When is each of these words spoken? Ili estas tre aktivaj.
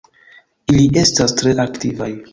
Ili 0.73 0.87
estas 1.03 1.37
tre 1.43 1.57
aktivaj. 1.67 2.13